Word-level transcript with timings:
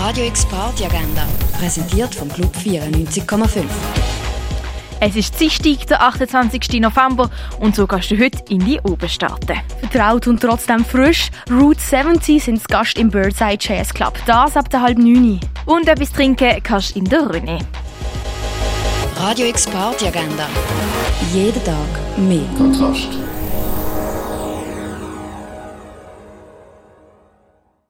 Radio 0.00 0.24
X 0.24 0.46
Party 0.46 0.86
Agenda, 0.86 1.26
präsentiert 1.58 2.14
vom 2.14 2.32
Club 2.32 2.56
94,5. 2.56 3.64
Es 4.98 5.14
ist 5.14 5.38
Dienstag, 5.38 5.86
der 5.88 6.02
28. 6.02 6.80
November 6.80 7.28
und 7.60 7.76
so 7.76 7.86
kannst 7.86 8.10
du 8.10 8.18
heute 8.18 8.38
in 8.48 8.64
die 8.64 8.80
Oberstaaten. 8.80 9.60
Vertraut 9.80 10.26
und 10.26 10.40
trotzdem 10.40 10.86
frisch, 10.86 11.30
Route 11.50 11.78
70 11.78 12.42
sind 12.42 12.66
Gast 12.66 12.96
im 12.96 13.10
Birdside 13.10 13.58
Jazz 13.60 13.92
Club. 13.92 14.14
Das 14.24 14.56
ab 14.56 14.70
der 14.70 14.80
halb 14.80 14.96
neun. 14.96 15.38
Und 15.66 15.86
etwas 15.86 16.12
trinken 16.12 16.62
kannst 16.62 16.94
du 16.94 17.00
in 17.00 17.04
der 17.04 17.28
Röne. 17.28 17.58
Radio 19.18 19.48
X 19.48 19.66
Party 19.66 20.06
Agenda. 20.06 20.48
Jeden 21.34 21.62
Tag 21.62 21.76
mehr. 22.16 22.40
Kontrast. 22.56 23.08